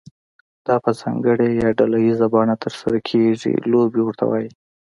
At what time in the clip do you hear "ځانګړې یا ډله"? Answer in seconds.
1.01-1.97